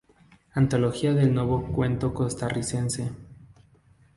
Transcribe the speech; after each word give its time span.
Antología 0.55 1.13
del 1.13 1.31
nuevo 1.31 1.63
cuento 1.73 2.11
costarricense". 2.11 3.11